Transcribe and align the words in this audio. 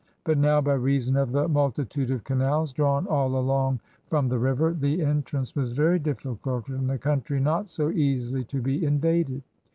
But 0.23 0.39
now, 0.39 0.59
by 0.61 0.73
reason 0.73 1.15
of 1.15 1.31
the 1.31 1.47
multi 1.47 1.85
tude 1.85 2.09
of 2.09 2.23
canals 2.23 2.73
drawn 2.73 3.05
all 3.05 3.37
along 3.37 3.81
from 4.07 4.29
the 4.29 4.39
river, 4.39 4.73
the 4.73 4.99
en 5.03 5.21
trance 5.21 5.55
was 5.55 5.73
very 5.73 5.99
difficult 5.99 6.69
and 6.69 6.89
the 6.89 6.97
country 6.97 7.39
not 7.39 7.67
so 7.67 7.91
easily 7.91 8.43
to 8.45 8.61
be 8.63 8.83
invaded. 8.83 9.43